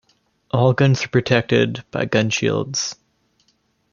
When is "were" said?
1.03-1.09